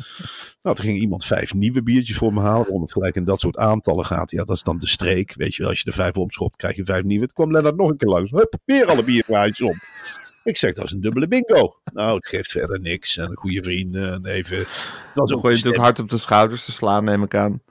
[0.61, 2.65] Nou, toen ging iemand vijf nieuwe biertjes voor me halen.
[2.67, 4.31] Omdat het gelijk in dat soort aantallen gaat.
[4.31, 5.33] Ja, dat is dan de streek.
[5.35, 7.25] Weet je wel, als je er vijf opschopt, krijg je vijf nieuwe.
[7.25, 8.31] Toen kwam Lennart nog een keer langs.
[8.31, 9.77] Hup, weer alle bierglaasjes om.
[10.43, 11.79] Ik zeg, dat is een dubbele bingo.
[11.93, 13.17] Nou, het geeft verder niks.
[13.17, 13.95] En een goede vriend.
[13.95, 14.57] En even...
[14.57, 14.67] Het
[15.13, 17.35] was dan ook gooi je een natuurlijk hard op de schouders te slaan, neem ik
[17.35, 17.61] aan.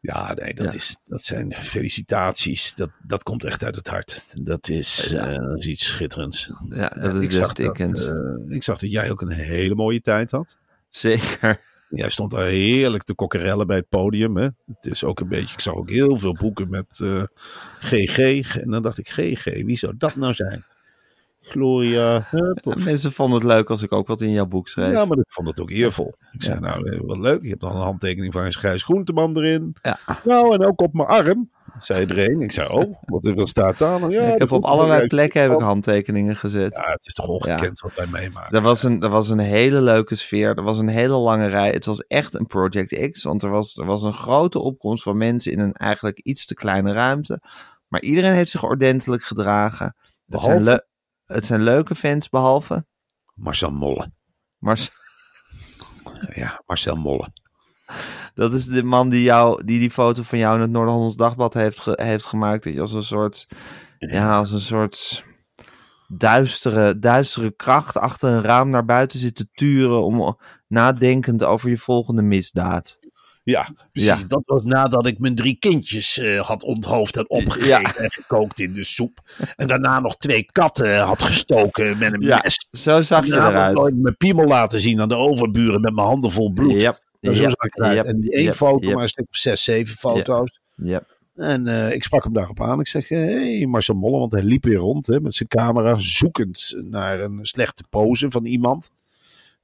[0.00, 0.78] Ja, nee, dat, Ja.
[0.78, 2.74] Is, dat zijn felicitaties.
[2.74, 4.34] Dat, dat komt echt uit het hart.
[4.46, 5.32] Dat is, Ja.
[5.32, 6.50] eh, dat is iets schitterends.
[6.68, 9.74] Ja, dat En is ik, zag dat, eh, ik zag dat jij ook een hele
[9.74, 10.58] mooie tijd had.
[10.90, 11.60] Zeker.
[11.88, 14.36] Jij stond daar heerlijk te kokkerellen bij het podium.
[14.36, 14.44] Hè?
[14.66, 17.22] Het is ook een beetje, ik zag ook heel veel boeken met eh,
[17.80, 18.18] GG.
[18.56, 20.64] En dan dacht ik, GG, wie zou dat nou zijn?
[21.48, 24.92] Gloria, hup, Mensen vonden het leuk als ik ook wat in jouw boek schreef.
[24.92, 26.14] Ja, maar ik vond het ook eervol.
[26.32, 27.42] Ik zei, nou, eh, wat leuk.
[27.42, 29.76] Je hebt dan een handtekening van Gijs Groenteman erin.
[29.82, 29.98] Ja.
[30.24, 31.50] Nou, en ook op mijn arm.
[31.78, 32.40] Zei iedereen.
[32.40, 34.00] Ik zei, oh, wat, wat staat daar?
[34.00, 35.66] Nou, ja, ik heb op allerlei plekken heb ik leuk.
[35.66, 36.72] handtekeningen gezet.
[36.74, 38.56] Ja, het is toch ongekend wat wij meemaken.
[38.56, 40.56] Er was, een, er was een hele leuke sfeer.
[40.56, 41.70] Er was een hele lange rij.
[41.70, 43.22] Het was echt een Project X.
[43.22, 46.54] Want er was, er was een grote opkomst van mensen in een eigenlijk iets te
[46.54, 47.40] kleine ruimte.
[47.88, 49.96] Maar iedereen heeft zich ordentelijk gedragen.
[50.24, 50.86] Behalve-
[51.26, 52.86] het zijn leuke fans, behalve.
[53.34, 54.12] Marcel Molle.
[54.74, 54.90] S-
[56.34, 57.28] Ja, Marcel Molle.
[58.34, 61.54] dat is de man die, jou, die die foto van jou in het Noord-Hollands Dagblad
[61.54, 62.64] heeft, ge- heeft gemaakt.
[62.64, 63.46] Dat je als een soort.
[63.98, 65.24] Ja, als een soort.
[66.08, 71.78] duistere, duistere kracht achter een raam naar buiten zit te turen om nadenkend over je
[71.78, 72.98] volgende misdaad.
[73.46, 74.10] Ja, precies.
[74.10, 74.18] Ja.
[74.26, 77.94] Dat was nadat ik mijn drie kindjes eh, had onthoofd en opgegeten Ja.
[77.94, 79.18] en gekookt in de soep.
[79.56, 82.66] En daarna nog twee katten had gestoken met een Ja, mes.
[82.70, 83.74] zo zag je eruit.
[83.74, 86.80] nog mijn piemel laten zien aan de overburen met mijn handen vol bloed.
[86.80, 87.96] Yep, zo yep, zag ik eruit.
[87.96, 90.60] yep, en die één foto, maar een stuk of zes, zeven foto's.
[90.74, 91.14] yep.
[91.34, 92.80] En eh, ik sprak hem daarop aan.
[92.80, 95.94] Ik zeg, hé hey, Marcel Molle, want hij liep weer rond hè, met zijn camera,
[95.98, 98.90] zoekend naar een slechte pose van iemand.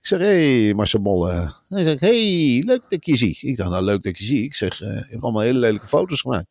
[0.02, 1.52] Ik zeg, hé hey, Marcel Molle.
[1.68, 3.38] Hij zegt, hey, leuk dat ik je zie.
[3.40, 4.44] Ik dacht, nou leuk dat je zie.
[4.44, 6.46] Ik zeg, eh, je hebt allemaal hele lelijke foto's gemaakt.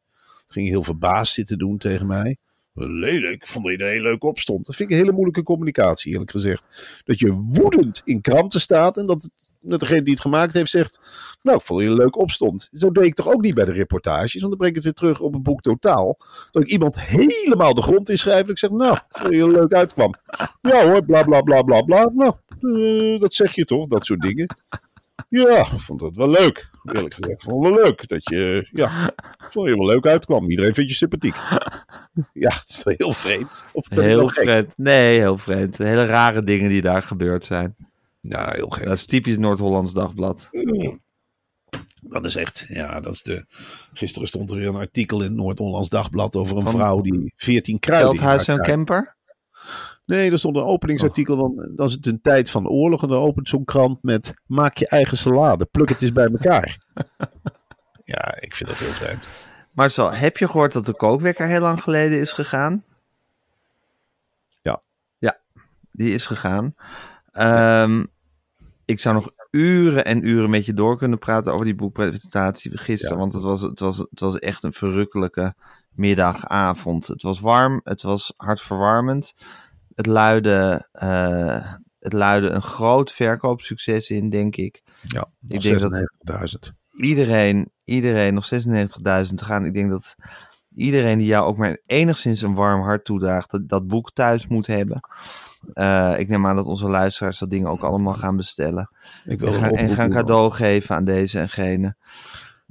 [0.47, 2.37] Ging heel verbaasd zitten doen tegen mij.
[2.73, 4.65] Lelijk, ik vond dat je er heel leuk op stond.
[4.65, 6.67] Dat vind ik een hele moeilijke communicatie, eerlijk gezegd.
[7.03, 10.99] Dat je woedend in kranten staat en dat, dat degene die het gemaakt heeft zegt...
[11.41, 12.69] Nou, ik vond dat je er leuk op stond.
[12.73, 14.93] Zo deed ik toch ook niet bij de reportages, want dan breng ik het weer
[14.93, 16.17] terug op het boek Totaal.
[16.51, 18.69] Dat ik iemand helemaal de grond inschrijf en ik zeg...
[18.69, 20.13] Nou, ik vond dat je leuk uitkwam.
[20.61, 22.11] Ja hoor, bla bla bla bla bla.
[22.13, 22.33] Nou,
[22.63, 24.56] eh, dat zeg je toch, dat soort dingen.
[25.30, 26.69] Ja, ik vond dat wel leuk.
[26.84, 30.06] Eerlijk gezegd, ik vond het wel leuk dat je, ja, ik vond je wel leuk
[30.06, 30.50] uitkwam.
[30.50, 31.36] Iedereen vindt je sympathiek.
[32.34, 33.65] Ja, het is wel heel vreemd.
[33.71, 34.78] Of Heel vreemd.
[34.78, 35.78] Nee, heel vreemd.
[35.78, 37.76] Hele rare dingen die daar gebeurd zijn.
[38.19, 38.84] Ja, heel gek.
[38.86, 40.50] Dat is typisch Noord-Hollands Dagblad.
[42.02, 43.45] Dat is echt, ja, dat is de.
[43.93, 47.34] Gisteren stond er weer een artikel in het Noord-Hollands Dagblad over een Van vrouw die
[47.36, 48.15] 14 kruiden.
[48.17, 49.15] Veldhuis en Kemper?
[50.05, 51.37] Nee, er stond een openingsartikel.
[51.37, 53.01] Dan, dan is het een tijd van oorlog.
[53.01, 56.77] En dan opent zo'n krant met: maak je eigen salade, pluk het eens bij elkaar.
[58.05, 59.27] ja, ik vind dat heel vreemd.
[59.71, 62.83] Marcel, heb je gehoord dat de kookwekker heel lang geleden is gegaan?
[64.61, 64.81] Ja.
[65.17, 65.39] Ja,
[65.91, 66.75] die is gegaan.
[67.31, 68.05] Ehm,
[68.85, 73.15] ik zou nog uren en uren met je door kunnen praten over die boekpresentatie gisteren.
[73.15, 73.21] Ja.
[73.21, 75.55] Want het was, het, was, het was echt een verrukkelijke
[75.91, 77.07] middagavond.
[77.07, 79.35] Het was warm, het was hartverwarmend.
[80.01, 84.81] Het luidde, eh, het luidde een groot verkoopsucces in, denk ik.
[85.07, 86.73] Ja, Ik denk dat- 96.000.
[86.91, 89.65] iedereen, iedereen nog 96.000 te gaan.
[89.65, 90.15] Ik denk dat
[90.75, 94.67] iedereen die jou ook maar enigszins een warm hart toedraagt, dat, dat boek thuis moet
[94.67, 94.99] hebben.
[95.73, 98.89] Eh, ik neem aan dat onze luisteraars dat ding ook allemaal gaan bestellen.
[99.25, 100.17] Ik wil En, gaan, en gaan doen.
[100.19, 101.95] cadeau geven aan deze en gene.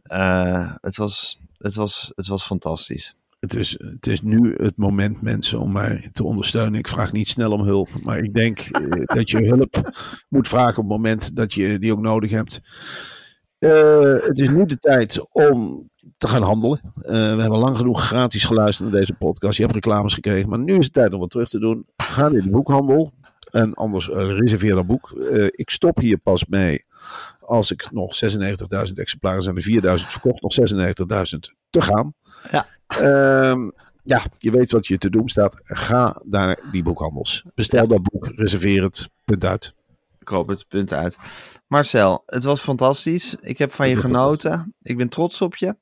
[0.02, 3.14] Eh, het, was, het, was, het was fantastisch.
[3.40, 6.78] Het is, het is nu het moment, mensen, om mij te ondersteunen.
[6.78, 9.92] Ik vraag niet snel om hulp, maar ik denk eh, dat je hulp
[10.28, 12.60] moet vragen op het moment dat je die ook nodig hebt.
[13.58, 16.80] Eh, het is nu de tijd om te gaan handelen.
[16.94, 19.56] Eh, we hebben lang genoeg gratis geluisterd naar deze podcast.
[19.56, 21.86] Je hebt reclames gekregen, maar nu is het tijd om wat terug te doen.
[21.96, 23.12] Ga in de boekhandel
[23.50, 25.10] en anders reserveer dat boek.
[25.50, 26.84] Ik stop hier pas mee
[27.40, 32.14] als ik nog 96.000 exemplaren zijn, er 4.000 verkocht, nog 96.000 te gaan.
[32.50, 32.66] Ja.
[32.86, 33.70] Ehm,
[34.02, 35.56] ja, je weet wat je te doen staat.
[35.62, 37.44] Ga naar die boekhandels.
[37.54, 39.74] Bestel dat boek, reserveer het, punt uit.
[40.18, 41.16] Ik hoop het, punt uit.
[41.66, 43.34] Marcel, het was fantastisch.
[43.34, 44.74] Ik heb van je genoten.
[44.82, 45.76] Ik ben trots op je.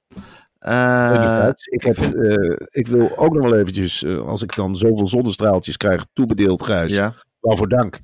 [0.58, 4.76] Eh, Anderzijds, ik, heb, eh, ik wil ook nog wel eventjes, eh, als ik dan
[4.76, 8.00] zoveel zonnestraaltjes krijg, toebedeeld Gijs, ja, waarvoor dank.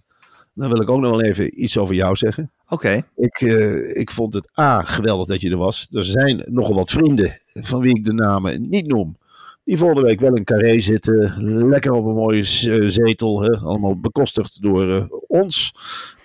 [0.55, 2.51] Dan wil ik ook nog wel even iets over jou zeggen.
[2.69, 3.03] oké.
[3.17, 5.89] Ik, eh, ik vond het A, geweldig dat je er was.
[5.93, 9.17] Er zijn nogal wat vrienden, van wie ik de namen niet noem,
[9.65, 11.35] die volgende week wel in Carré zitten.
[11.69, 15.75] Lekker op een mooie eh, zetel, hè, allemaal bekostigd door eh, ons.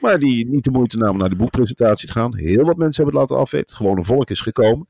[0.02, 2.36] Maar die niet de moeite namen naar de boekpresentatie te gaan.
[2.36, 3.76] Heel wat mensen hebben het laten afweten.
[3.76, 4.88] Gewoon een volk is gekomen.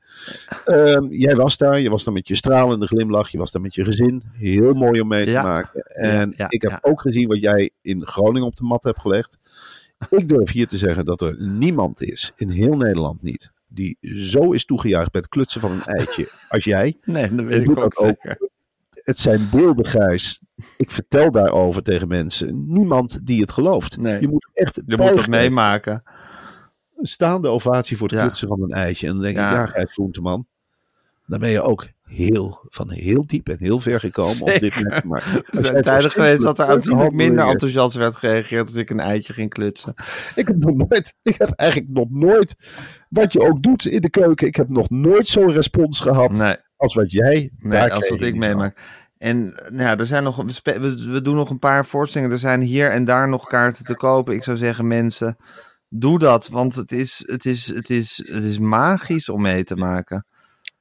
[0.66, 3.76] Ehm, jij was daar, je was daar met je stralende glimlach, je was daar met
[3.76, 4.24] je gezin.
[4.34, 5.44] Heel mooi om mee te Ja.
[5.44, 5.82] maken.
[5.84, 9.38] En ja, ik heb ook gezien wat jij in Groningen op de mat hebt gelegd.
[10.10, 14.52] Ik durf hier te zeggen dat er niemand is, in heel Nederland niet, die zo
[14.52, 16.98] is toegejuicht bij het klutsen van een eitje als jij.
[17.04, 18.48] Nee, dat weet ik ook zeker.
[18.90, 20.40] Het zijn beelden, Gijs.
[20.78, 22.64] Ik vertel daarover tegen mensen.
[22.74, 23.98] Niemand die het gelooft.
[23.98, 24.22] Nee.
[24.22, 25.30] Je moet echt Je moet dat bijgeven.
[25.30, 26.04] meemaken.
[26.98, 28.24] Een staande ovatie voor het Ja.
[28.24, 29.08] klutsen van een eitje.
[29.08, 29.50] En dan denk Ja.
[29.50, 30.46] ik, ja, Gijs Groenteman.
[31.26, 34.94] Dan ben je ook heel, van heel diep en heel ver gekomen om dit Zeker.
[34.94, 39.00] Er zijn zijn tijden geweest dat er aanzienlijk minder enthousiast werd gereageerd als ik een
[39.00, 39.94] eitje ging klutsen.
[40.36, 42.56] Ik heb nog nooit, ik heb eigenlijk nog nooit,
[43.10, 46.56] wat je ook doet in de keuken, ik heb nog nooit zo'n respons gehad Nee,
[46.76, 48.78] als wat jij nee daar als wat ik meemaak.
[49.18, 52.34] En nou ja, er zijn nog, we, we doen nog een paar voorstellingen.
[52.34, 54.34] Er zijn hier en daar nog kaarten te kopen.
[54.34, 55.38] Ik zou zeggen, mensen,
[55.90, 56.48] doe dat.
[56.48, 60.26] Want het is, het is, het is, het is magisch om mee te maken.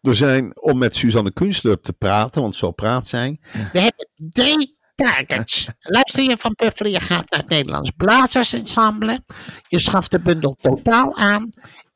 [0.08, 3.38] Er zijn, om met Suzanne Kunstler te praten, want zo praat zij.
[3.72, 5.68] We hebben drie targets.
[5.80, 9.20] Luister je van Puffelen, je gaat naar het Nederlands Blazersensemble.
[9.68, 11.48] Je schaft de bundel totaal aan.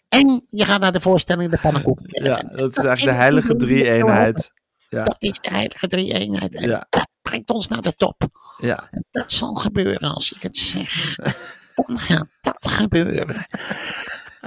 [0.09, 2.25] En je gaat naar de voorstelling De Pannenkoeken.
[2.25, 4.53] Ja, dat is eigenlijk de heilige drie-eenheid.
[4.89, 5.05] Ja.
[5.05, 6.55] Dat is de heilige drie-eenheid.
[6.55, 6.87] En Ja.
[6.91, 8.29] dat brengt ons naar de top.
[8.59, 8.89] Ja.
[8.91, 11.17] En dat zal gebeuren als ik het zeg.
[11.75, 13.47] Dan gaat dat gebeuren.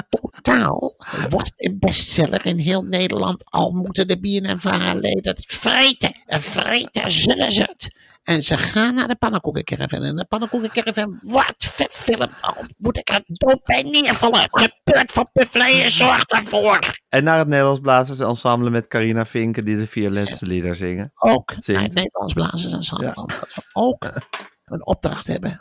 [0.09, 0.95] Totaal
[1.29, 3.45] wordt een bestseller in heel Nederland.
[3.49, 6.21] Al moeten de BNNVA-leden het vreten.
[6.25, 7.95] En vreten zullen ze het.
[8.23, 10.01] En ze gaan naar de pannenkoekencaravan.
[10.01, 12.41] En de pannenkoekencaravan wordt verfilmd.
[12.41, 14.47] Al moet ik er dood bij neervallen.
[14.51, 16.79] Gebeurt van Buffleyen, zorg daarvoor.
[17.09, 21.11] En naar het Nederlands Blazers Ensemble met Carina Vinken die de vier laatste lieder zingen.
[21.15, 21.67] Ook Zingt.
[21.67, 23.13] naar het Nederlands Blazers Ensemble.
[23.13, 24.11] Dat we ook
[24.65, 25.59] een opdracht hebben.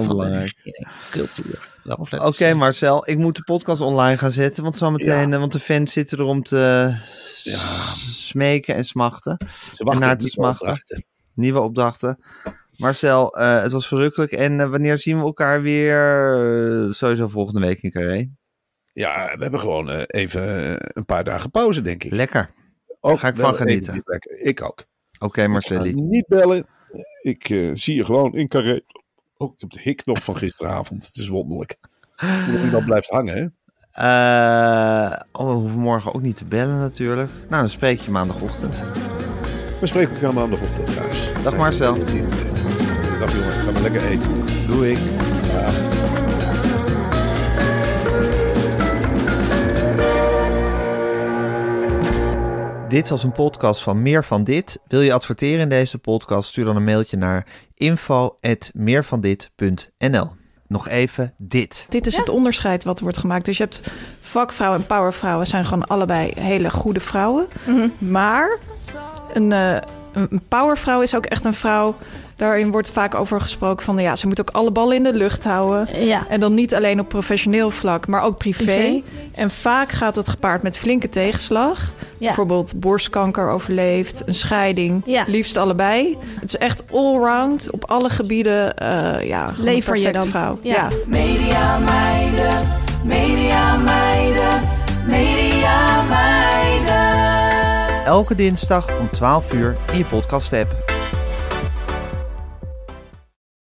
[0.00, 0.54] Heel belangrijk.
[0.54, 0.88] de regering.
[1.10, 1.72] cultuur.
[2.26, 5.92] Oké Marcel, ik moet de podcast online gaan zetten, want zometeen, eh, want de fans
[5.92, 6.94] zitten er om te
[7.34, 9.36] s- smeken en smachten.
[9.38, 9.46] Ze
[9.78, 10.68] en wachten naar op te nieuwe smachten.
[10.68, 11.04] opdrachten.
[11.34, 12.18] Nieuwe opdrachten.
[12.76, 14.32] Marcel, eh, het was verrukkelijk.
[14.32, 15.98] En eh, wanneer zien we elkaar weer?
[16.86, 18.28] Eh, sowieso volgende week in Carré.
[18.92, 22.12] Ja, we hebben gewoon eh, even eh, een paar dagen pauze, denk ik.
[22.12, 22.50] Lekker.
[23.00, 24.02] Ook ga ik van genieten.
[24.42, 24.84] Ik ook.
[25.18, 25.92] Oké Ik ga Marcelli.
[25.94, 26.66] niet bellen.
[27.22, 28.80] Ik eh, zie je gewoon in Carré.
[29.36, 31.06] Oh, ik heb de hik nog van gisteravond.
[31.06, 31.76] Het is wonderlijk.
[32.60, 33.48] Hoe dat blijft hangen, hè?
[33.90, 37.30] Eh, oh, we hoeven morgen ook niet te bellen natuurlijk.
[37.48, 38.82] Nou, dan spreek je maandagochtend.
[39.80, 41.42] We spreken elkaar maandagochtend, Gaas.
[41.42, 41.94] Dag Marcel.
[41.94, 44.66] Dag jongen, ga maar lekker eten.
[44.66, 44.98] Doe ik.
[52.88, 54.80] Dit was een podcast van Meer van Dit.
[54.86, 56.48] Wil je adverteren in deze podcast?
[56.48, 60.30] Stuur dan een mailtje naar info.meervandit.nl
[60.66, 61.86] Nog even dit.
[61.88, 63.44] Dit is het onderscheid wat wordt gemaakt.
[63.44, 67.46] Dus je hebt vakvrouwen en powervrouwen zijn gewoon allebei hele goede vrouwen.
[67.98, 68.58] Maar
[69.32, 69.76] een, eh,
[70.12, 71.96] een een powervrouw is ook echt een vrouw.
[72.36, 75.44] Daarin wordt vaak over gesproken van ja, ze moet ook alle ballen in de lucht
[75.44, 76.04] houden.
[76.06, 76.26] Ja.
[76.28, 78.64] En dan niet alleen op professioneel vlak, maar ook privé.
[78.64, 79.02] Privé.
[79.34, 81.78] En vaak gaat het gepaard met flinke tegenslag.
[82.18, 82.26] Ja.
[82.26, 85.02] Bijvoorbeeld borstkanker overleefd, een scheiding.
[85.04, 85.24] Ja.
[85.26, 86.16] Liefst allebei.
[86.40, 88.76] Het is echt allround op alle gebieden.
[88.76, 90.26] eh ja, Lever je dan.
[90.26, 90.58] vrouw.
[90.62, 90.74] Ja.
[90.74, 90.88] ja.
[91.06, 92.66] Media meiden,
[93.04, 94.62] media meiden,
[95.06, 97.22] media meiden.
[98.04, 100.93] Elke dinsdag om 12 uur in je podcast app.